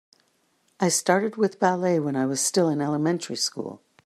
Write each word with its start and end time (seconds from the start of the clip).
I 0.79 0.89
started 0.89 1.35
with 1.35 1.59
ballet 1.59 1.99
when 1.99 2.15
I 2.15 2.25
was 2.25 2.41
still 2.41 2.69
in 2.69 2.81
elementary 2.81 3.35
school. 3.35 3.83